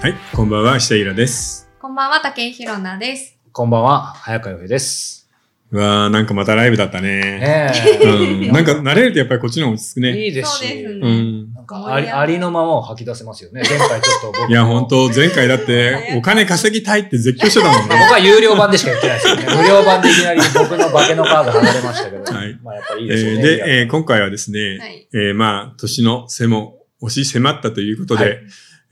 [0.00, 1.68] はい、こんばんは、下平です。
[1.80, 3.36] こんばんは、竹井ひろなです。
[3.50, 5.28] こんばんは、早川洋平です。
[5.72, 7.18] うわー、なんかまたライブだったね。
[7.20, 10.12] ねうん、なんか慣れるとやっぱりこっちの方が落ち着くえ。
[10.12, 10.24] ね。
[10.24, 11.52] いいですし、そうですねうん。
[11.52, 13.62] なんかありありのままを吐き出せますよね。
[13.68, 17.96] 前回ちょっと僕いや、本当前回だって、お金稼ぎたいって絶叫してたもん僕ね。
[17.96, 19.46] は有料版でしか言ってないですよね。
[19.50, 22.22] 無料版でいきなり僕の化けのカード剥がれましたけど。
[22.22, 23.38] はいまあやっぱりいいえですよね。
[23.40, 25.08] ーで、えー今回はですね、はい。
[25.12, 28.38] えーまあ、年の瀬も押し迫ったということで、はい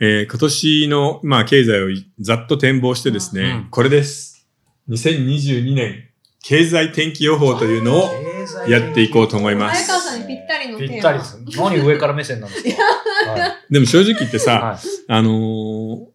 [0.01, 1.89] えー今年の、まあ、経済を
[2.21, 3.71] ざっと展望してですね、うん。
[3.71, 4.47] これです。
[4.89, 6.11] 2022年
[6.43, 8.11] 経済天気予報というのを
[8.69, 9.85] やっていこうと思います。
[9.87, 10.93] 早川さんにぴったりのテーマ。
[10.95, 11.39] ぴったりです。
[11.57, 12.83] 何上から目線なんですか？
[13.33, 13.73] はい。
[13.73, 14.79] でも正直言ってさ、はい。
[15.09, 16.07] あのー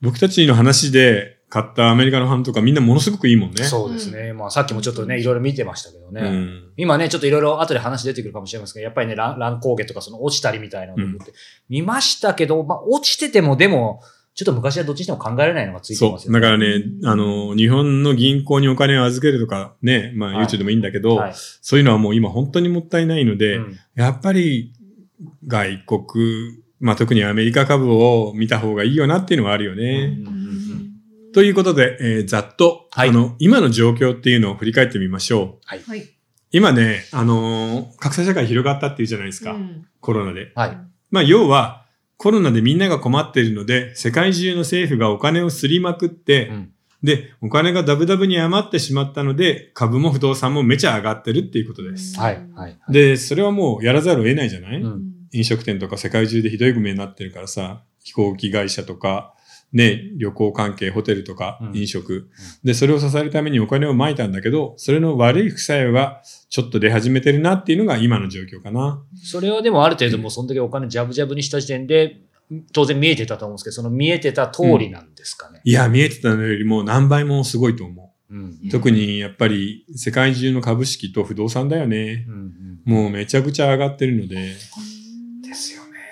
[0.00, 3.64] 僕たちの話で買ったアメリカの版とかみんなものすごくいいもんね。
[3.64, 4.34] そうですね。
[4.34, 6.20] まあさっきもちょっとね、いろいろ見てましたけどね。
[6.20, 6.72] うん。
[6.76, 11.32] 今ね、ちょっといろいろ後で話出てくるかもしれませんけど、やっぱりね、乱乱高下とかその落ちたりみたいなのって、
[11.70, 14.02] 見ましたけど、まあ落ちててもでも、
[14.34, 16.12] ちょっと昔はどっちにしても考えられないのがついてそう。
[16.12, 16.40] ますよね。
[16.40, 24.74] だからね、あのー日本の銀行にお金を預けるとかね、まあはい YouTube でもいいんだけど、はいそういうのはもう今本当にもったいないので、うんやっぱり
[25.46, 30.18] 外国、まあ特にアメリカ株を見た方がいいよなっていうのはあるよね。
[30.26, 30.37] うん
[31.32, 35.66] ということで、えーざっと、はいあの、今の状況っていうのを振り返ってみましょう。
[35.66, 35.80] はい。
[36.50, 39.52] 今ね、あのー格差社会広がったっていうじゃないですか。
[39.52, 40.52] うんコロナで。
[40.54, 40.78] はい。
[41.10, 52.18] まあ要は、コロナでみんなが困っているので、世界中の政府がお金をすりまくって、うんで、お金がダブダブに余ってしまったので、株も不動産もめちゃ上がってるっていうことです。
[52.18, 52.44] はい。
[52.56, 52.76] はい。
[52.88, 59.34] で、それはもうやらざるを得ないじゃない、うん飲食店とか世界中でひどい目になってるからさ、飛行機会社とか、
[59.72, 62.30] ね、旅行関係、ホテルとかうん飲食、
[62.64, 69.02] で、それを支えるためにお金を撒いたんだけど、それの悪い副作用がちょっと出始めてるなっていうのが今の状況かな。
[69.22, 72.20] それはでもある程度もうその時お金ジャブジャブにした時点で、
[72.72, 75.60] 当然見えてたと思うんですけど、その見えてた通りなんですかね。
[75.64, 78.58] いや、見えてたのよりも何倍もすごいと思うん。
[78.66, 78.70] う。
[78.70, 82.30] 特にやっぱり世界中の株式と不動産だよねう。
[82.30, 84.54] んうんもうめちゃくちゃ上がってるので。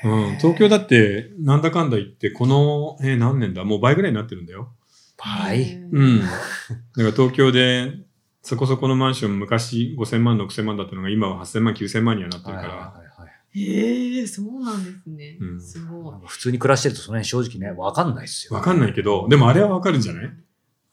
[0.07, 3.65] うん、東京だってなんだかんだ言ってこの、えー何年だ？
[3.65, 4.69] もう倍ぐらいになってるんだよ。
[5.17, 5.75] 倍？
[5.75, 6.21] うん。
[6.21, 6.33] だか
[6.97, 7.93] ら東京で
[8.43, 12.69] そこそこのマンション昔5000万、6000万だったのが今は8000万、9000万にはなってるから。
[12.69, 13.07] はいはいはい
[13.59, 15.61] へえ、そうなんですねうん。
[15.61, 16.21] すごいなん。
[16.21, 18.55] か普通に暮らしてるとその辺正直ね、わかんないですよ。
[18.55, 20.31] わかんないけど、でもあれはわかるんじゃない？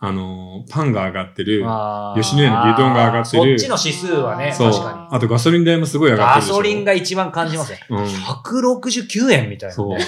[0.06, 1.64] あのー、パンが上がってる。
[1.66, 6.19] ああー吉野家の牛丼が上がってるそっちの指数はね、そう確かとガソリン代もすごい上に。
[6.19, 6.56] ガがってるでしょ。
[6.56, 7.80] ソリンが一番感じますね。
[7.90, 8.03] うん。
[8.03, 10.06] 169円みたいな、そうね。。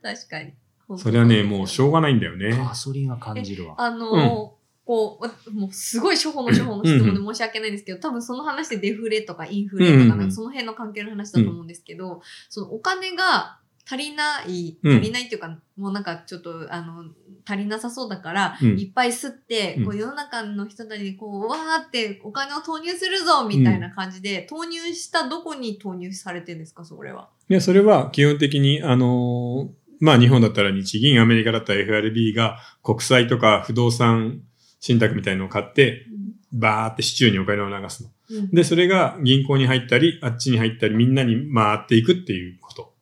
[0.00, 0.54] 確かに。
[0.96, 2.56] それはね、もうしょうがないんだよね。
[2.56, 3.74] ガソリンは感じるわ。
[3.78, 17.04] あのーこう、もうすごい初歩の初歩の質問で申し訳ないんですけど、多分その話でデフレとかインフレとかその辺の関係の話だと思うんですけど、そのお金が足りない、うん足りないっていうか、もうなんかちょっと、あの、
[17.48, 27.28] 足りなさそうだから、うんいっぱい吸って、うんこう世の中の人たちにこう、わーってお金を投入するぞみたいな感じで、投入したどこに投入されてるんですか、それは。
[27.48, 34.42] いや、それは基本的に、あのーまあ日本だったら日銀、アメリカだったら FRB が国債とか不動産
[34.80, 36.06] 信託みたいのを買って、
[36.52, 38.10] バーって市中にお金を流すの。
[38.10, 42.92] うんで、それが銀行に入ったり、あっちに入ったり、みんなに回っていくっていうこと。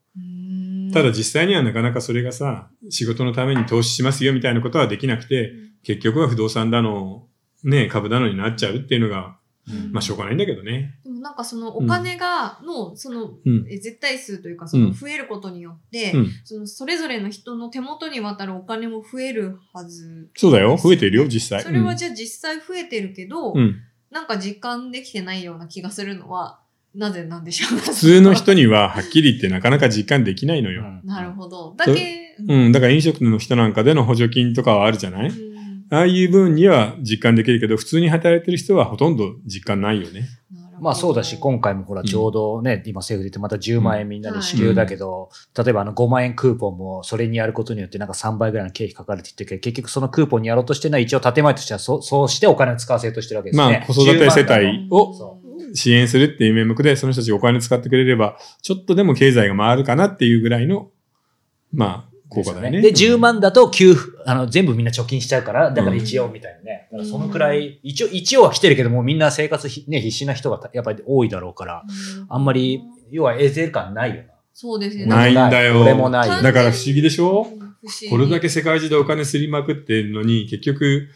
[0.98, 7.26] うんただ実際にはなかなかそれがさ、仕事のために投資しますよみたいなことはできなくて、結局は不動産だの、
[7.62, 9.36] ね、株だのになっちゃうっていうのが、
[9.68, 10.98] うんまあしょうがないんだけどね。
[11.04, 13.30] でもなんかそのお金が、の、その、
[13.66, 16.30] 絶対数というか、そうのん増えることによって、うん。
[16.44, 20.30] そのそれぞれの人の手元に渡るお金も増えるはず。
[20.36, 20.76] そうだよ。
[20.76, 21.62] 増えてるよ、実際。
[21.62, 23.76] それはじゃあ実際増えてるけど、うん。
[24.10, 26.60] なんか実感できてないような気がするのは、
[26.94, 27.86] なぜなんでしょうか。
[27.86, 30.82] 普通の人にははっきり言ってなかなか実感できないのよ。
[30.82, 31.08] うん。
[31.08, 31.74] なるほど。
[31.76, 35.28] だけ、うん、だから飲食の人なんかでの補助金とかはあるじゃない？
[35.28, 35.86] うん。
[35.90, 40.28] ああいう分には実感できるけど、普通に働いてる人はほとんど実感ないよね。
[40.80, 53.64] まあそうだし、今回もほら、ちょうどね、今政府で言ってまた10万円みんなに支給だけど、例えばあの5万円クーポンもそれにやることによってなんか3倍ぐらいの経費かかるって言ってるけど、結局そのクーポンにやろうとしてるのは一応建前としてはそうそうしてお金を使わせようとしてるわけですね。
[53.64, 55.40] まあ子育て世帯をそ
[55.74, 60.90] 支援するっていう名目で、その人たちがお金使ってくれれば、ちょっとでも経済が回るかなっていうぐらいの、
[61.72, 62.80] まあ、効果だよね。
[62.80, 66.88] で、10万だと給付、あの、全部みんな貯金しちゃうから、だから一応みたいなね。
[66.90, 71.82] だからそのくらい、一応、一応は来てるけども、みんな生活ひね、必死な人がやっぱり多いだろうから、
[72.28, 72.80] あんまり、
[73.10, 74.22] 要はエゼル感ないよな。
[74.52, 75.06] そうですね。
[75.06, 75.82] ないんだよ。
[75.82, 77.44] 俺もないよだから不思議でしょ？
[77.44, 77.60] 不思
[78.02, 81.08] 議これだけ世界中でお金すりまくってんのに、結局、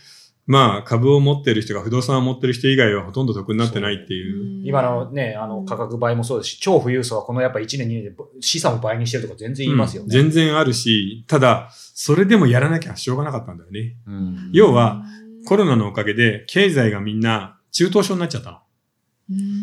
[0.49, 4.67] まあ株を持ってる人が不動産を持ってる人以外はほとんど得になってないっていう。
[4.67, 10.07] 今のね、あの価格倍もそうですし、超富裕層はこのやっぱ1年2年で資産を倍にしてるとか全然言いますよね。
[10.07, 13.97] うん全然あるし、ただ、それでもやらなきゃしょうがなかったんだよね。
[14.07, 15.03] うん要は、
[15.47, 18.59] コロナのおかげで経済がみんな中等症になっちゃったの。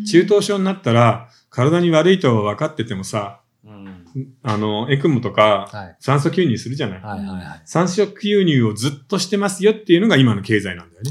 [0.06, 4.05] 中等症になったら、体に悪いとは分かっててもさ、うん
[4.42, 5.96] あの、エクモとかはい。
[6.00, 7.00] 酸素吸入するじゃない。
[7.00, 7.62] はいはいはい。
[7.64, 11.10] 酸素吸入をずっとしてますよっていうのが今の経済なんだよね。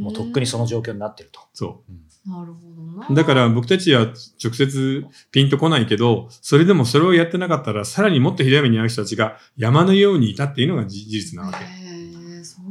[0.00, 1.40] もうとっくにその状況になってると。
[1.52, 1.82] そ
[2.26, 3.06] なるほどな。
[3.10, 3.14] う。
[3.14, 4.02] だから僕たちは
[4.42, 11.58] 直接ピンとこないけど、それでもそれをやってなかったら、さらにもっとひどい目に遭う人たちが山のようにいたっていうのが事実なわけ。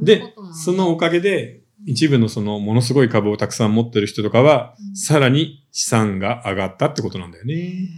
[0.01, 7.89] でそのおかげで、一部のそのものすごい株をたくさん持ってる人とかは、うんさらに資産が上がったってことなんだよね。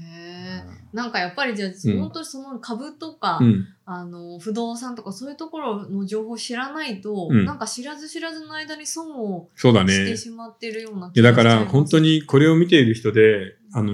[0.95, 1.99] なんかやっぱりじゃあ、うん。
[1.99, 3.67] 本当にその株とか、うん。
[3.83, 7.43] あの、不動産とかそういうところの情報を知らないと、うん。
[7.43, 9.91] なんか知らず知らずの間に損をそうだね。
[9.91, 10.17] して。
[10.17, 11.73] しまってるようない気や、だから、がしちゃいます。
[11.73, 13.91] 本当にこれを見ている人で、あの、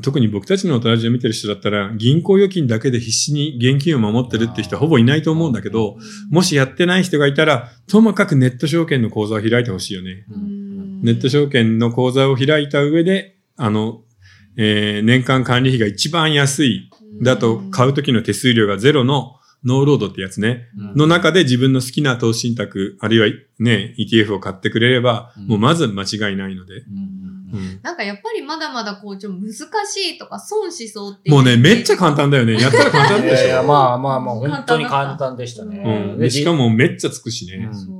[0.00, 5.98] 特に僕たちのトラジオを見てる人だったら、銀行預金だけで必死に現金を守ってるって人はほぼいないと思うんだけど、
[6.30, 10.24] もしやってない人がいたら、ともかくネット証券の口座を開いてほしいよね。
[10.30, 11.02] うん。
[11.02, 14.00] ネット証券の口座を開いた上で、あの、
[14.56, 16.90] えー年間管理費が一番安い。
[17.22, 20.68] だと、買う時の手数料がゼロのノーロードってやつね。
[20.78, 23.26] うんの中で自分の好きな投資信託、あるいは
[23.58, 26.82] ね、ETF を買ってくれれば、うんもうまず間違いないので。
[27.82, 29.52] なんかやっぱりまだまだこう、ちょっと難
[29.86, 31.34] しいとか損しそうっていう。
[31.36, 32.54] もうね、めっちゃ簡単だよね。
[32.60, 33.64] やったら簡単でしいやいやょ。
[33.64, 36.10] まあまあまあ、本当に簡単でしたね。
[36.12, 36.18] うん。
[36.18, 37.68] で、しかもめっちゃつくしね。
[37.72, 37.93] うん。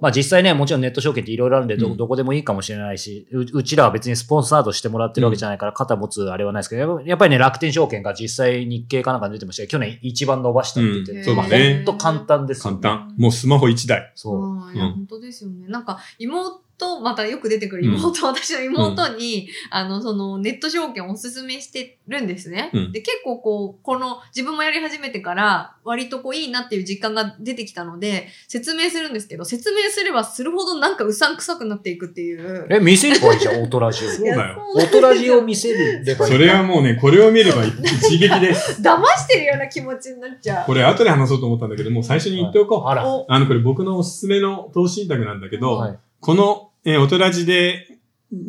[0.00, 12.80] まあ実際ね、もちろんネット証券っていろいろあるんでど、うんどこでもいいかもしれないし、ううちらは別にスポンサードしてもらってるわけじゃないから、肩持つあれはないですけど、やっぱりね、楽天証券が実際日経かなんかに出てましたけど、去年一番伸ばしたって言ってて、うんそうだね本当簡単ですよね。
[12.82, 13.14] 簡単。
[13.16, 14.12] もうスマホ1台。
[14.14, 14.42] そう。
[14.42, 15.66] うんいや、うん本当ですよね。
[15.68, 16.63] なんか、妹、
[17.00, 22.70] またよく出てくる妹、 私の妹に、あの、その、ネット証券をおすすめしてるんですね。
[22.72, 32.66] うんで、結構こう、この、自分もやり始めてから、割とこう、いいなっていう実感が出てきたので、説明するんですけど、説明すればするほどなんかうさんくさくなっていくっていう。
[32.70, 34.10] え、見せればいいじゃん、オートラジオ。
[34.10, 36.32] そうだよオートラジオを見せればいい。
[36.32, 38.80] それはもうね、これを見れば一撃です。
[38.82, 40.66] 騙してるような気持ちになっちゃう。
[40.66, 42.88] これ後で話そうと思ったんだけど、もう最初に言っておこう。
[42.88, 43.06] あら。
[43.06, 47.86] おあの、これ僕のおすすめの投資信託なんだけど、はいこの、えー、おとらじで、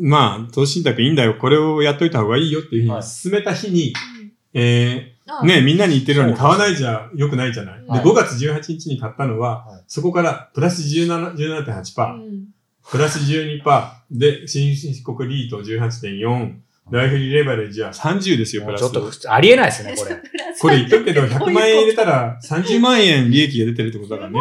[0.01, 2.61] まあ、投資信託いいんだよ、これをやっといた方がいいよ。
[2.61, 3.01] っていうふうはい。
[3.01, 4.31] に勧めた日に、うん。
[4.53, 7.83] えあー、ね、みんなに言ってるように買わないじゃ良くないじゃない。
[7.83, 8.01] で、はい。
[8.01, 9.83] 5月18日に買ったのは、はい。
[9.87, 12.45] そこからプラス17 17.8%、うん。
[12.89, 14.73] プラス12%で、新
[15.03, 16.53] 興国リート18.4%、
[16.91, 18.81] ライフリーレバレッジは30ですよ、プラス。
[18.81, 20.21] ちょっと普通、ありえないですね、これ。
[20.61, 24.39] これ言っとくけど、100万円入れたら30万円利益が出てるってことだからね。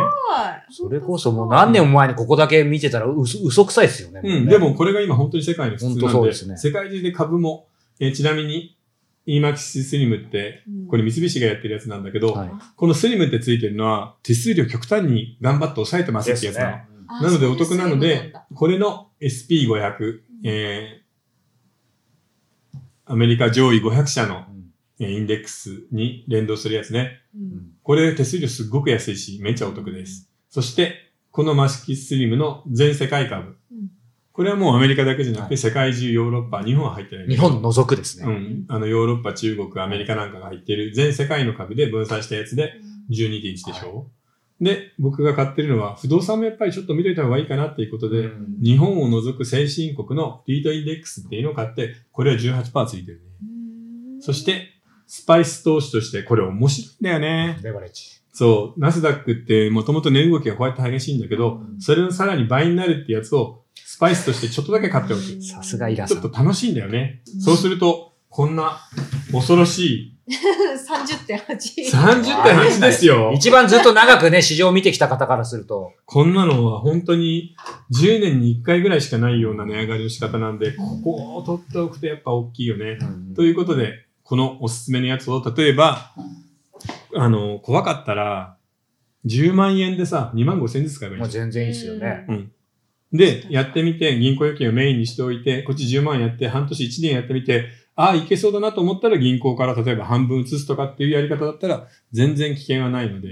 [0.71, 4.21] それこそもう何年も前にここだけ見てたら嘘嘘くさいですよね。
[4.23, 7.67] うん、ねでもこれが今本当に世界の普通なんで、本当そうですね世界中で株も、
[7.99, 8.77] えーちなみに、
[9.27, 17.23] EMAX スリムって、これ三菱がやってるやつなんだけど、はいこのスリムってついてるのは、手数料極端に頑張って抑えてますってやつなの。
[17.23, 21.04] なのでお得なので、これの SP500、えー、
[23.07, 24.47] アメリカ上位500社の
[25.01, 27.21] えーインデックスに連動するやつね。
[27.83, 30.31] これ手数料すっごく安いし、めっちゃお得です。
[30.51, 33.57] そして、このマシキスリムの全世界株。
[33.73, 33.91] うん
[34.35, 37.29] これはもうアメリカだけじゃなくて、はい世界中、ヨーロッパ、日本は入ってない。
[37.29, 38.27] 日本除くですね。
[38.27, 38.65] うん。
[38.67, 42.73] あの、ヨーロッパ、中国、アメリカなんかが入っている全世界の株で分散したやつで
[43.11, 44.11] 12.1でしょ、
[44.61, 54.21] で、僕が買ってるのは、不動産もやっぱりちょっと見といた方がいいかなっていうことで、うん日本を除く先進国のリートインデックスっていうのを買って、これは18%ついてるね。
[54.21, 54.71] そして、
[55.07, 57.59] スパイス投資として、これ面白いんだよね。
[57.63, 58.21] レバレッジ。
[58.33, 65.23] そう、ナスダックってもともと値動きがこうやって激しいんだけど、それのさらに倍になるってやつを、スパイスとしてちょっとだけ買っておく。
[65.43, 66.25] さすがイラちさん。
[66.25, 67.23] ょっと楽しいんだよね。
[67.41, 68.81] そうすると、こんな
[69.31, 71.91] 恐ろしい 30.8。
[71.91, 73.33] 30.8ですよ。
[73.35, 75.93] 一番ずっと長くね、市場を見てきた方からすると。
[76.07, 77.55] こんなのは本当に
[77.93, 82.99] 10年に1回ぐらいしかないような値上がりの仕方なんで、ここを取っておくとやっぱ大きいよね。
[83.37, 86.13] ということで、このおすすめのやつを、例えば、
[87.15, 88.57] あの、怖かったら、
[89.27, 91.31] 10万円でさ、2万5千円ずつ買えばいいもう。
[91.31, 92.25] 全然いいですよね。
[92.29, 92.53] うん。
[93.13, 103.29] で、やってみて、銀行預金をメインにしておいて、こっち10万やって、半年1年やってみて、ああ、いけそうだなと思ったら銀行から例えば半分移すとかっていうやり方だったら、全然危険はないので、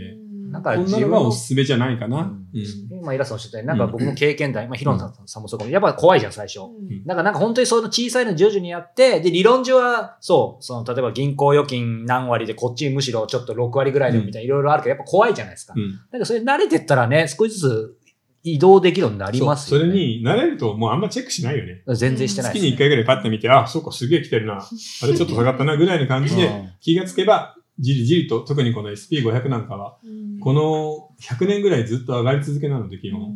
[0.53, 2.19] なんかこんなのがおすすめじゃないかな。
[2.19, 2.47] うん。
[2.55, 2.99] うん。
[3.01, 6.61] 今、イラさんおっしゃったように、なんか僕の経験談、まあ、ヒロンさんもそうかも、やっぱ怖いじゃん、最初。
[7.07, 15.73] なんか、なんか本当にその小さいの徐々にやって、で、理論上は、そう、その、例えば銀行預金何割で、こっちむしろちょっと6割ぐらいでみたいな、いろいろあるけど、やっぱ怖いじゃないですか。
[15.75, 15.99] うん。
[16.11, 17.97] なんかそれ慣れてったらね、少しずつ、
[18.43, 19.87] 移動できるようになりますよ、ね。
[19.87, 21.83] それに慣れるともうあんまチェックしないよね。
[21.95, 24.55] 全然してないです、月に1回ぐらいパッと見て、あ、そうか、すげえ来てるな。
[24.55, 33.33] あれちょっと下がったなぐらいの 感じで、うん気がつけば、じりじりと、特にこの SP500 なんかは、うんこの100年ぐらいずっと上がり続けなので、基本。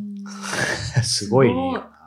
[1.03, 1.49] すごい。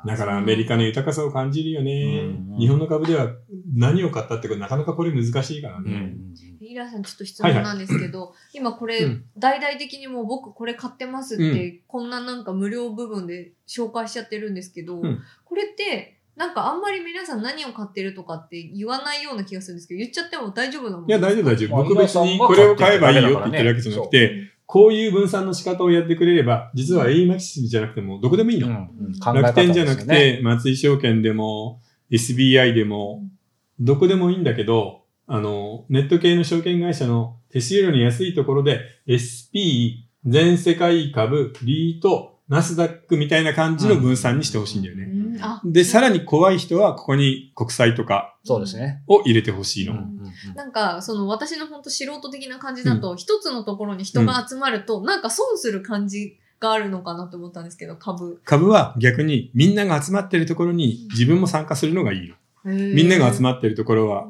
[0.07, 2.23] だからアメリカの豊かさを感じるよね。
[2.53, 2.59] うん。
[2.59, 3.29] 日本の株では
[3.75, 6.15] 何を買ったってことなかなかこれ難しいからね。
[6.61, 6.65] うん。
[6.65, 9.25] イラさんちょっと質問なんですけど、今これ、うん。
[9.37, 15.21] 大々的にもう僕これ買ってますって、うこんななんか無料部分で紹介しちゃってるんですけど、うん。
[15.45, 21.71] これって、なんかあんまり皆さん何を買ってるとかって言わないような気がするんですけど、言っちゃっても大丈夫なもんいや、大丈夫大丈夫。
[21.71, 28.69] まあ僕別にこれを買えばいいよって言ってるわけじゃなく夫て、こういう分散の仕方をやってくれれば、実は AMAX じゃなくてもどこでもいいの。
[28.69, 31.81] うんうん考え方楽天じゃなくて、松井証券でも、
[32.13, 33.25] SBI でも、
[33.81, 38.79] どこでもいいんだけど、あの、ネット系の証券会社の手数料の安いところで、
[39.11, 45.03] SP、全世界株、リート、ナスダックみたいな感じの分散にしてほしいんだよね。
[45.03, 45.20] うんあ
[45.65, 49.03] で、さらに怖い人は、ここに国債とかそうですね。
[49.07, 49.95] を入れてほしいの。
[50.55, 58.41] なんか、その私の本当素人的な感じだと、一つのところに人が集まると、なんか損する感じがあるのかなと思ったんですけど、株。
[58.45, 62.35] 株は逆にみんなが集まってるところに自分も参加するのがいいの。
[62.65, 64.29] みんなが集ままってるところは、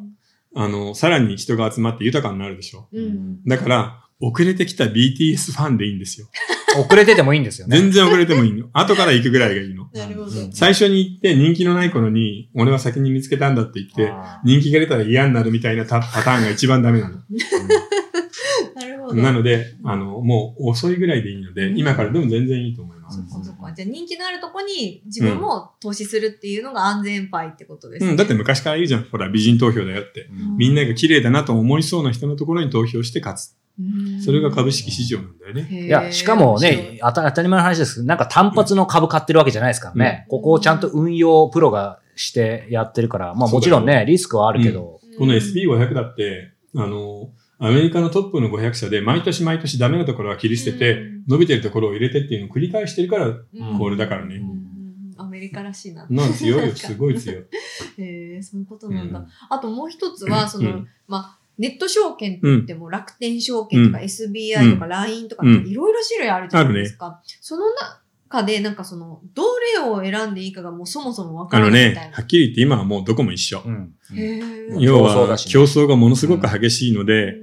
[0.54, 2.88] あの、さらに人が集まって豊かになるでしょ。
[2.92, 3.42] うん。
[3.44, 6.26] だから、遅れてきた BTS ファンでいいんですよ。
[6.78, 7.76] 遅れててもいいんですよね。
[7.76, 8.68] 全然遅れてもいいの。
[8.74, 9.88] 後から行くぐらいがいいの。
[9.92, 10.40] なるほど。
[10.40, 17.16] うん最初に行って人気のない頃に、俺は先に見つけたんだって言って、あ人気が出たら嫌になるみたいなパパターンが一番ダメなの。
[18.74, 19.14] なるほど。
[19.14, 23.16] なので、あの、もう遅いぐらいでいいので、今からでも全然いいと思います。
[23.16, 23.72] そっかそっか。
[23.72, 28.10] じゃあ人気のあるとこに自分も投資するっていうのが安全牌ってことですね。
[28.12, 29.04] うん、だって昔から言うじゃん。
[29.04, 30.28] ほら、美人投票だよって。
[30.30, 33.56] うんみんなが綺麗だなと思いそうな人のところに投票して勝つ。
[33.78, 34.22] うん。
[34.22, 35.86] それが株式市場なんだよね。
[35.86, 40.24] いや、しかもね、当た当たり前の話ですけど、なんか単発の株買ってるわけじゃないですからね。
[40.26, 40.30] うん。
[40.30, 51.24] ここをちゃんと運用プロがしてやってるから、まあもちろんね、リスクはあるけど、この SP500 だって、あの、アメリカのトップの500社で毎年毎年ダメなところは切り捨てて、うん。
[51.28, 53.78] 伸びてるところを入れてっていうのを繰り返してるから、うん。
[53.78, 54.36] これだからね。
[54.36, 54.50] うん。
[54.50, 54.70] うん
[55.20, 56.06] アメリカらしいな。
[56.08, 57.44] なん強いよ、すごい強い。
[58.02, 59.18] へえ、そういうことなんだ。
[59.18, 59.26] うん。
[59.50, 60.88] あともう一つは、その、うん。
[61.06, 64.04] まあ、ネット証券って言っても、楽天証券とかうん。
[64.04, 67.20] SBI とか LINE とかっていろいろ種類あるじゃないですか。
[67.40, 69.42] その中で、なんかその、ど
[69.76, 72.16] れを選んでいいかがもうそもそもわかあのらないみたいね、な。
[72.16, 73.62] はっきり言って今はもうどこも一緒。
[73.64, 73.94] うん。
[74.78, 77.36] 要は競争がものすごく激しいので、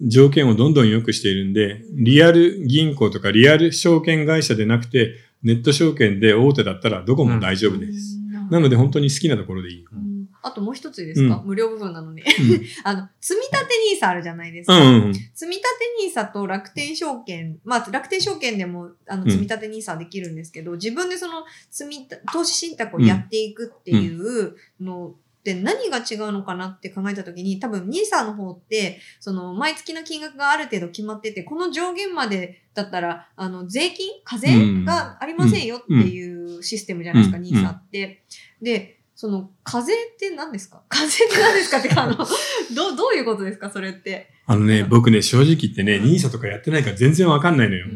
[0.00, 8.18] 条件をどんどん良くしているんで、リアル銀行とかリアル証券会社でなくて、ネット証券で大手だったらどこも大丈夫です。
[8.50, 9.82] なので本当に好きなところでいい。
[9.82, 9.88] よ。
[9.92, 10.13] うん
[10.44, 12.20] あともう一ついいですか、う無料部分なのに。
[12.20, 12.24] う
[12.84, 14.68] あの、積み立て NISA あるじゃないですん。
[14.68, 14.78] か。
[14.78, 15.14] うんうん。
[15.14, 38.24] 積み立て NISA と楽天証券、まあ楽天証券でもあのうん積み立て NISA できるんですけど、自分でその積みた投資信託をやっていくっていうのって何が違うのかなって考えたときに、多分 NISA の方って、その毎月の金額がある程度決まってて、この上限までだったら、あの税金、課税がありませんよっていうシステムじゃないですか、うん NISA って。
[38.62, 40.82] で、その課税って何ですか？
[40.88, 42.16] 課税って何ですかってか、あの、
[42.74, 43.70] どう、どういうことですか？
[43.70, 44.30] それって。
[44.46, 47.86] あのね、僕ね、正直言ってね、ニーサとかやってないから全然わかんないのよ。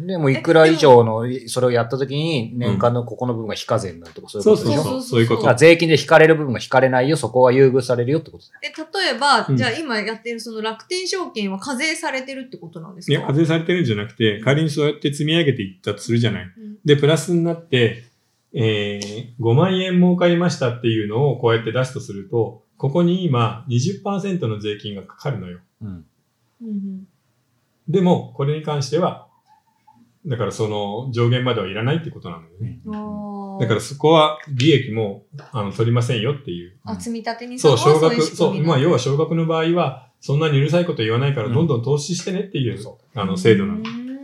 [0.00, 4.82] でもいくら以上の、それをやった時に、年間のここの部分が非課税になるとか、そういうことでしょ？
[4.82, 5.54] そうそうそういうこと。
[5.54, 8.74] 税金で引かれる部分が引かれないよ、そこは優遇されるよってことだよ。
[8.74, 9.56] で、例えば、うん。
[9.56, 13.12] じゃあ今やってるその楽天証券は課税されてるってことなんですか？
[13.12, 16.44] いや、課税されてるんじゃなくて、仮にそうやって積み上げていったとするじゃない。
[16.44, 16.78] うん。
[16.84, 18.10] で、プラスになって、
[18.54, 25.60] えー、5万円儲かりましたっていうのをこうやって出すとすると、ここに今20%の税金がかかるのよ。
[25.82, 26.06] うん。
[26.62, 27.06] うん
[27.88, 29.26] でも、これに関しては、
[30.24, 32.78] だからその上限まではいらないってことなのよね。
[32.84, 36.72] うんだからそこは利益もあの取りませんよっていう。
[36.84, 43.80] あ、積み立てにそう、少額、いそう、まあ要は少額の場合は、そんなにうるさいこと言わないからうんどんどん投資してねっていう、そあの制度なの。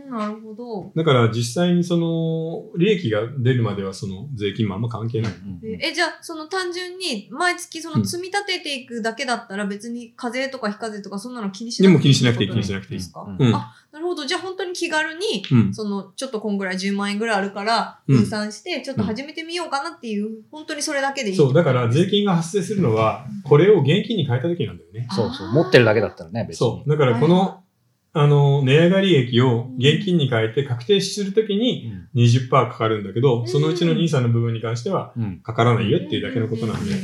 [0.09, 0.19] の。
[0.19, 0.91] なるほど。
[0.95, 5.33] だから実際にその利益が出るまではその税金もあんま関係ない。
[5.79, 13.55] え、じゃあ、その単純に、毎月その積み立てていくだけだったら別に課税とか非課税とかそんなの気にしなくていいでも気にしなくていい気にしなくていいですか、うんうん。
[13.55, 14.25] あなるほど。
[14.25, 15.73] じゃあ本当に気軽に、うん。
[15.73, 21.35] その、ちょっとこんぐらい10万円ぐらいあるから、うん分散して、ちょっと始めてみようかなっていう、本当にそれだけでいい。
[21.35, 25.07] そう、だから税金が発生するのは、これを現金に変えた時なんだよね。
[25.11, 25.51] そうそう。
[25.53, 26.57] 持ってるだけだったらね、別に。
[26.57, 26.89] そう。
[26.89, 27.63] だからこの、
[28.11, 32.23] あの、値上がり益を現金に変えて確定するときにうん。
[32.23, 35.39] 20%かかるんだけど、うんそのうちの NISA の部分に関してはうん。
[35.41, 36.95] かからないよっていうだけのことなんで、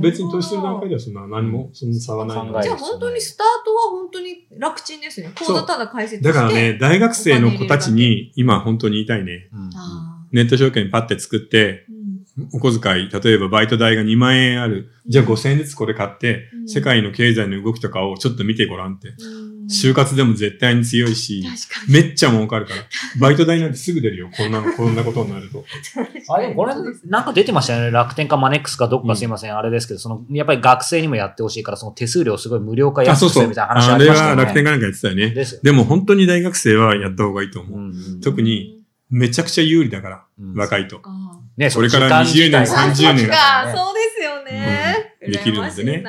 [0.00, 5.32] 別に投資する段階ではそんな何も、そんな差はないの考えるじゃあ本当にスタートは本当に楽ちんですね。
[5.34, 6.28] 口座ただ解説して。
[6.28, 9.48] だからね、大学生の子たちに今本当に言いたいね。
[9.52, 12.02] うんあネット証券パッて作って、うん
[12.54, 14.88] お小遣い、例えばバイト代が2万円ある。
[15.06, 19.08] じゃあ5000円ずつこれ買って、うん世界の経済の動きとかをちょっと見てごらんって。
[19.72, 21.44] うん就活でも絶対に強いし。
[21.88, 22.82] めっちゃ儲かるから。
[23.18, 24.30] バイト代なんてすぐ出るよ。
[24.36, 25.64] こんなの、こんなことになると。
[26.32, 26.74] あ、でもこれ
[27.06, 27.90] なんか出てましたよね。
[27.90, 33.32] 楽天かマネックスかどっかすいません、あれですけど、その、やっぱり学生にもやってほしいから、その手数料すごい無料化あ、安そうそう。
[33.32, 34.42] くするみたいな話あれありましたよね。
[34.42, 35.30] は楽天かなんかやってたよね。
[35.30, 35.60] ですよ。
[35.62, 37.78] でも本当に大学生はやった方がいいと思う。
[37.78, 38.78] うんうん特に、
[39.10, 40.98] めちゃくちゃ有利だから、うん若いと。
[40.98, 41.10] か
[41.56, 43.36] ね、これからその時間自体が20年30年か、
[43.74, 45.11] そうですよね。
[45.24, 46.04] うんできるのでね。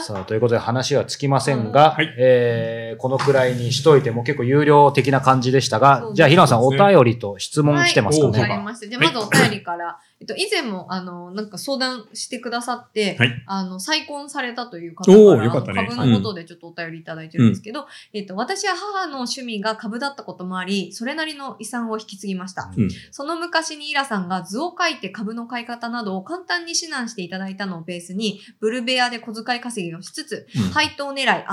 [0.00, 2.14] さあ、ということで話はつきませんが、はい。
[2.18, 8.40] えーこのくらいにしといても結構有料的な感じでしたがそ、うじゃあ、平野さん、お便りと質問来てますかはい。
[8.40, 8.88] かりました。
[8.88, 9.98] じゃあ、まずお便りから。
[10.20, 13.42] えっと、以前も、あの、なんか相談してくださって、はい。
[13.46, 15.86] あの、再婚されたという方から、かね。
[15.86, 22.72] 株のことでちょっとお便りいただいてるんですけど、えっと、私は母の趣味が株だったこともあり、それなりの遺産を引き継ぎました。
[22.76, 22.88] うん。
[23.10, 31.44] その昔にイラさんが図を書いて株の買い方などを簡単に指南していただいたのをベースに、ブルベアで小遣い稼ぎをしつつ、うん配当狙い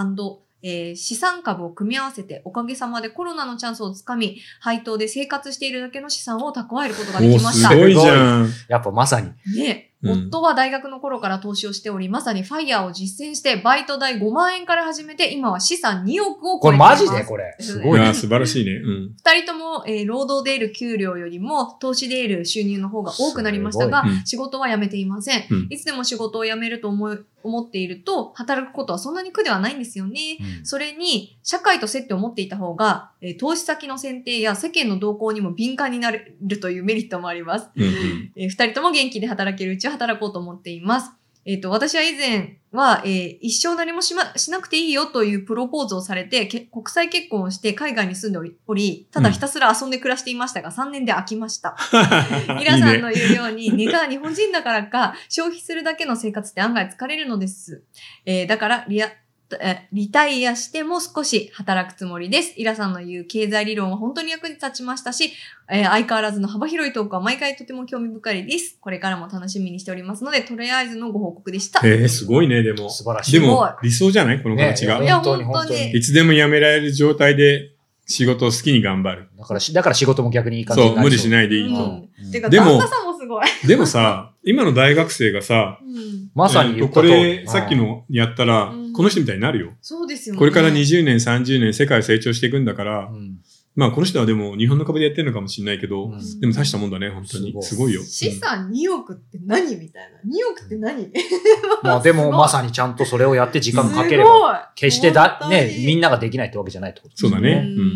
[0.63, 7.69] えー資産株を組み合わせておかげさまでコロナのチャンスをつかみ、配当で生活しているだけの資産を蓄えることができました。
[7.69, 8.49] すごいじゃん。
[8.67, 9.27] やっぱまさに。
[9.57, 17.05] ね、うん夫は大学の頃から投資をしており、まさにファイヤーを実践して、バイト代5万円から始めて、今は資産2億を超えていこれます。
[17.05, 17.25] マジで？
[17.25, 17.55] これ。
[17.59, 18.07] すいごいね。
[18.07, 18.71] や、素晴らしいね。
[18.71, 19.15] うん。
[19.17, 25.43] 二人とも、えー労働で得る給料よりも投資で得る収入の方が多くなりましたがうん、仕事は辞めていません。
[25.49, 30.37] うんいつでも仕事を辞めると思い思っていると、働くことはそんなに苦ではないんですよね。
[30.39, 37.69] うんそれに、社会と接点を持っていた方が、えー投資先の選定や世間の動向にも敏感になるというメリットもあります。
[37.75, 38.31] うんうん。
[38.35, 41.11] えー二人とも元気で働けるうちは働こうと思っています。
[41.45, 51.75] えっ、と、私は以前は、えー一生何もしま、しなくていいよというプロポーズをされて、け国際結婚をして海外に住んでおり、おりただひたすら遊んで暮らしていましたが、3年で飽きました。
[52.61, 57.83] イラさんの言うように、 根が日本人だからか、消費するだけの生活って案外疲れるのです。
[58.25, 59.11] えーだからリア、
[59.61, 62.53] えリタイアしても少し働くつもりです。
[62.57, 65.31] イラさんの言う経済理論は本当に役に立ちましたし、
[65.69, 68.77] えー相変わらずの幅広いトークは毎回とても興味深いです。
[68.79, 71.81] これからも楽しみにしておりますので、とりあえずのご報告でした。
[71.83, 72.89] えー、すごいね、でも。
[72.89, 73.31] 素晴らしい。
[73.33, 74.99] でも、理想じゃないこの形が？
[74.99, 75.05] ね。
[75.05, 75.91] いや本当に。
[75.91, 77.71] いつでも辞められる状態で
[78.05, 79.29] 仕事を好きに頑張る。
[79.37, 81.83] だからし、だから仕事も逆にいい感じそう、になり無理しないでいいと。
[81.83, 83.45] うんてか、でも旦那さんもすごい。
[83.67, 89.73] でもさ、今の大学生がさ、うんまさにえー言った通りとこれ、さっきのやったらうん、この人みたいになるよ。
[89.81, 90.39] そうですよね。
[90.39, 93.39] これから20年、30年、世界成長していくんだからう、ん
[93.73, 97.53] まあこの人はでも日本の株でやってるのかもしれないけど、うんでも大したもんだね、本当にす。
[97.53, 98.03] ごいすごいよ。
[98.03, 100.19] 資産2億って何みたいな。
[100.19, 101.09] 2億って何？
[101.81, 107.63] まあでもまさににちゃんとそれをやって時間かければ、ば決してだ、ね、みんなができないってわけじゃないってことそうだね。
[107.65, 107.87] ううん。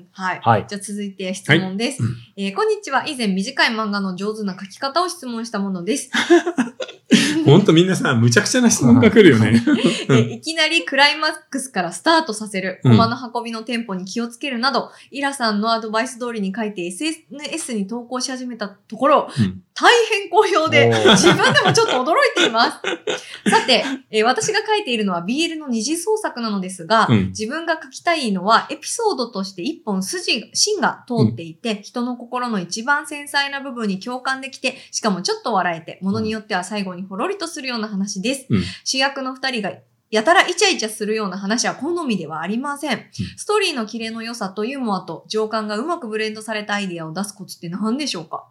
[0.00, 0.40] んはい。
[0.42, 0.66] はい。
[0.66, 3.06] じゃあ続いて質問です、はいうんえーこんにちは。
[3.06, 6.10] 以前短い漫画の上手な書き方を質問したものです。
[7.46, 9.62] ほんとみんなさ、むちゃくちゃな質問が来るよね。
[10.10, 12.92] えーいきなりクライマックスからスタートさせる、うん。
[12.92, 19.62] コマの運びのテンポに気をつけるなど、イラさんのアドバイス通りに書いて SNS に投稿し始めたところ、うん。
[19.74, 22.78] 大変好評で自分でもちょっと驚いています。
[23.48, 27.26] さて、えー私が書いているのは BL の二次創作なのですが、うん。
[27.28, 38.46] 自分が書きたいのはエピソードとして一本筋、芯が通っていて、人の心の一番繊細な部分に共感できて、しかもちょっと笑えて、ものによっては最後にほろりとするような話です。
[38.50, 39.72] うん主役の二人が
[40.10, 43.06] やたらイチャイチャするような話は好みではありません。
[43.36, 48.46] ストーリーのキレの良さとユーモアと情感がうまくブレンドされたアイデアを出すコツって何でしょうか？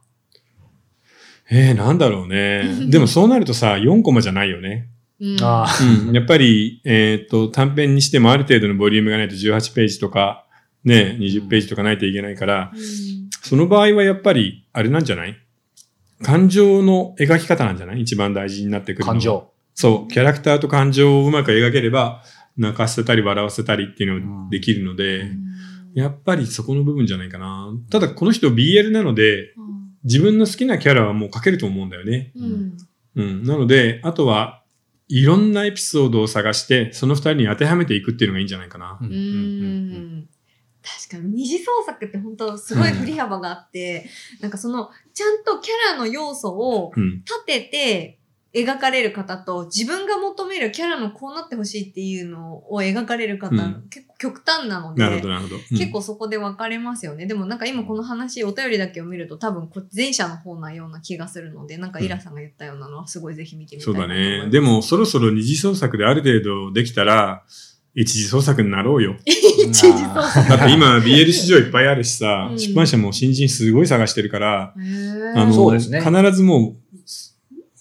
[1.49, 2.63] えー、なんだろうね。
[2.91, 4.89] でもそうなるとさ、4コマじゃないよね。
[5.19, 5.67] うんああ
[6.07, 6.13] うん。
[6.13, 10.45] やっぱり、えっと、短編にしてもある程度のボリュームがないと18ページとか、
[10.83, 15.35] ね、20ページとかないといけないから、うんその場合はやっぱり、あれなんじゃない？
[16.23, 18.01] 感情の描き方なんじゃない？
[18.01, 19.19] 一番大事になってくる感。
[19.19, 19.51] 情。
[19.75, 22.23] そう、キャラクターと感情をうまく描ければ、
[22.57, 25.29] 泣かせたり笑わせたりっていうのができるので、
[25.93, 27.71] やっぱりそこの部分じゃないかな。
[27.91, 29.53] ただこの人 BL なので、
[30.03, 32.31] 自分の好きなキャラはもう描けると思うんだよね。
[32.35, 32.77] うん
[33.15, 33.43] うん。
[33.43, 34.63] なので、あとは、
[35.09, 38.99] いろんなエピソードを探して、その二人に当てはめていくっていうのがいいんじゃないかな。
[39.01, 40.27] うん
[41.09, 44.09] かに二次創作って本当すごい振り幅があって、
[44.41, 47.17] なんかそのちゃんとキャラの要素をうん。
[47.19, 48.19] 立てて
[48.53, 55.55] 描かれる方と自分が求めるキャラのこうなってほしいっていうのを描かれる方、うん結構極端なのでなるほど、なるほど。
[55.57, 57.27] うん結構そこで分かれますよね。
[57.27, 64.39] でもなんか今この話、お便りだけを見ると多分こ前者の方なような気がするので、なんかイラさんが言ったようなのはすごいぜひ見てみたそいうなと思います。
[64.39, 64.51] だね。
[64.51, 67.43] でも、そろそろ二次創作である程度できたら、
[67.99, 69.15] 一次創作になろうよ。
[69.25, 70.49] 一時創作。
[70.49, 74.73] だって今 BL 市場いっぱいあるしさ、うん出版社も新人すごい探してるから、
[75.35, 76.77] あの、そうですね必ずも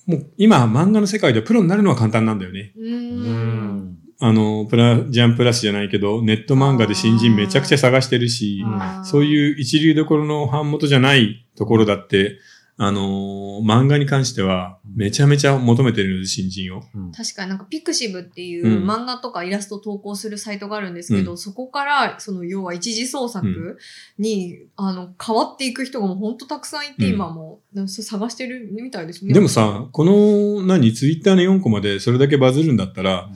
[0.06, 2.72] う、もう今漫画の世界でプロになるのは簡単なんだよね。
[2.78, 2.80] う。
[2.82, 3.96] うんん。
[4.18, 12.38] あの、プラ、ジャンプラスじゃないけど、ネット漫画で新人めちゃくちゃ探してるし、うんそういう一流どころの版元じゃないところだって、
[12.78, 16.82] あのー漫画に関してはめちゃめちゃ求めてるので、新人を。
[17.16, 18.90] 確かになんかピクシブっていううん。
[18.90, 23.78] 漫画とかイラストを投稿するサイトがあるんですけど、そこから、その要は一次創作
[24.18, 27.14] に、あの、変わっていく人がもう本当たくさんいて、うん。
[27.14, 29.32] 今も、探してるみたいですね。
[29.32, 33.30] でもさ、この、何、ツイッターの4コマでそれだけバズるんだったら、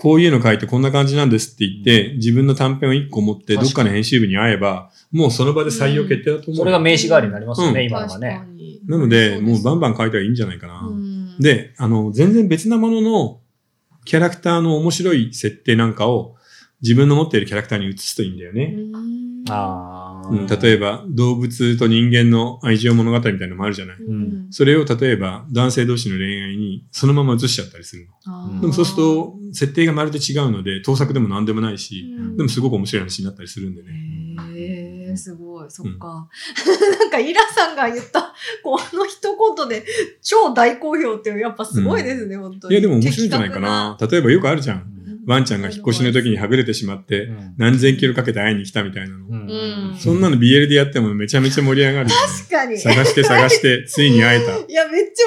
[0.00, 6.56] こういうの書いてこんな感じなんですって言って、自分の短編を1個持って、どっかの編集部に会えば、もうその場で採用決定だと思う。
[6.56, 7.86] それが名刺代わりになりますよね、うん。
[7.86, 8.46] 今のはね。
[8.86, 10.82] なので、もうバンババン書いたらいいんじゃないかな。
[10.88, 13.40] ンで、あの、全然別なものの、
[14.04, 16.36] キャラクターの面白い設定なんかを、
[16.80, 18.76] 自分の持っているキャラクターに移すといいんだよね。
[19.50, 20.28] ああ。
[20.30, 23.96] うん、例えば、動物と人間の愛情物語みたいなのもあるじゃない。
[23.96, 28.60] うんそれを例えば、男性同士の恋愛にそのまま移しちゃったりするの。
[28.60, 33.88] でもそうすると、設定がまるで違うので、盗作でも何でもないし、うんでもすごく面白い話になったりするんでね。
[34.54, 36.28] へえ、すごい、そっか。
[36.98, 38.32] なんか、イラさんが言った、
[38.62, 39.20] この一
[39.56, 39.84] 言で、
[40.22, 42.74] 超大好評っていう、やっぱすごいですね、本当に。
[42.74, 43.98] いや、でも面白いんじゃないかな。
[44.00, 44.97] 例えばよくあるじゃん。
[45.28, 49.26] うんワンちゃんが引っ越しの時にはぐれてしまって、うん何千キロかけて会いに来たみたいなの。
[49.28, 52.14] うんそんなの BL でやってもめちゃめちゃ盛り上がるよね。
[52.38, 52.78] 確かに。
[52.78, 54.56] 探して探して、 ついに会えた。
[54.56, 55.26] いや、めっちゃ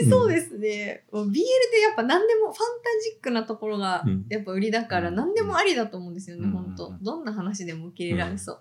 [0.00, 1.04] 盛り上がりそうですね。
[1.12, 1.40] もう BL で
[1.82, 8.60] やっぱ何でもファンタジックなところがうんやっぱ売りだから何でもありだと思うんですよね、うん本当どんな話でも受け入れられそう。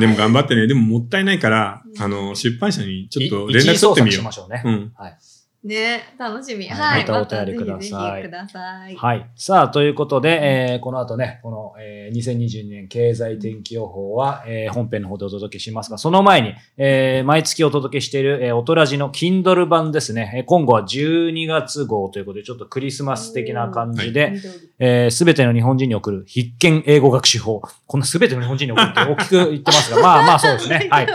[0.00, 0.66] でも頑張ってね。
[0.66, 4.62] でももったいないから、うんあの、出版社にちょっとい連絡取ってみよ一次創作しましょうね。
[4.64, 4.68] う。
[4.68, 4.92] うん。
[4.96, 5.18] はい。
[5.62, 6.66] ね楽しみ。
[6.68, 7.00] はいはい。
[7.06, 8.96] またお便りくださいぜひください。
[8.96, 9.30] はい。
[9.36, 10.40] さあ、ということで、
[10.72, 20.32] えーこの後ね、この、えー2022年経済天気予報は、えー本編の方でお届けしますが、その前に、えー毎月お届けしている、えー、おとらじの Kindle 版ですね。
[20.36, 27.60] えー今後は12月号ということで、ちょっとクリスマス的な感じで、緑えーすべての日本人に送る必見英語学習法。
[27.86, 30.88] このすべての日本人に送るって大きく言ってますが、 まあまあそうですね。
[30.90, 31.06] はい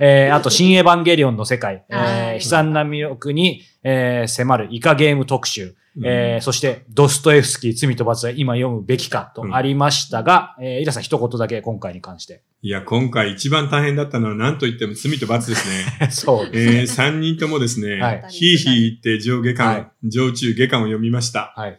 [0.00, 12.42] えーあと、新エヴァンゲリオンの世界、えーはい悲惨な魅力に、えー迫るイカゲーム特集、うんえーそして、ドストエフスキー、罪と罰は今読むべきかとありましたが、えーイラさん一言だけ今回に関して。
[12.62, 15.68] いや、今回一番大変だったのは何と言っても罪と罰です
[16.00, 16.10] ね。
[16.12, 17.00] そうえです。
[17.00, 21.52] ー、3人ともですね、はいひいひい言って上下巻、はい上中下巻を読みました。
[21.56, 21.78] はい。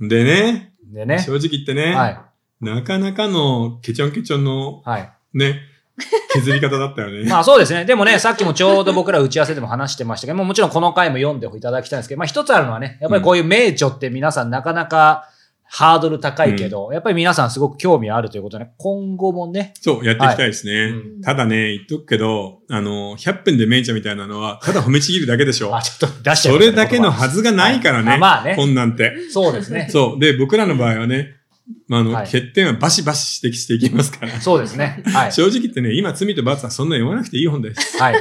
[0.00, 1.18] でね、でね。
[1.18, 2.18] 正直言ってね、はい。
[2.60, 5.12] なかなかのケチョンケチョンのはい。
[5.34, 5.60] ね、
[6.32, 7.28] 削り方だったよね。
[7.28, 7.84] まあそうですね。
[7.84, 15.28] でもね、さっきもちょうど僕ら打ち合わせでも話してましたけど、もうもちろんこの回も読んでいただきたいんですけど、まあ一つあるのはね、やっぱりこういう名著って皆さんなかなか
[15.70, 20.72] ハードル高いけど、やっぱり皆さんすごく興味あるということで、ね、今後もね、そう、やっていきたいですね。
[20.72, 25.82] うんただね、言っとくけど、あの、100分で名著みたいなのは、ただ褒めちぎるだけでしょあ、。
[25.82, 28.08] ちょっと出しちゃいそれだけのはずがないからね。
[28.08, 29.12] はいあまあね本なんて。
[29.30, 29.88] そうですね。
[29.90, 30.20] そう。
[30.20, 31.37] で、僕らの場合はね、
[31.86, 34.40] まあ、あの、はい欠点はバシバシ指摘していきますから。
[34.40, 35.02] そうですね。
[35.06, 35.32] はい。
[35.32, 37.98] 正直言ってね、今、罪と罰はそんな読まなくていい本です。
[37.98, 38.14] はい。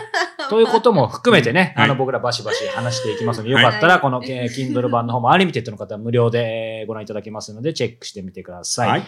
[0.49, 8.89] ということも含めてね、はいあの、僕らバシバシ話していきますので、よかったら、この、えー Kindle 版の方も Unlimited の方は無料でえーご覧いただけますので、チェックしてみてください。
[8.89, 9.03] はい。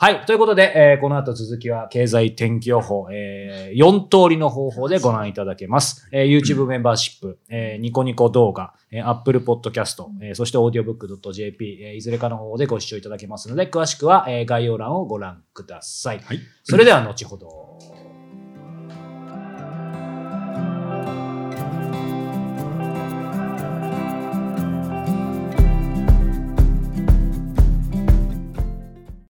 [0.00, 0.24] はい。
[0.26, 6.08] ということで、えーこの後続きは経済天気予報、えー4通りの方法でご覧いただけます。
[6.12, 16.20] えー YouTube メンバーシップ、えーニコニコ動画、えー Apple Podcast、えーそして audiobook.jp、えーいずれかの方でご視聴いただけますので、詳しくは、えー概要欄をご覧ください。
[16.20, 16.38] はい。
[16.62, 17.67] それでは後ほど。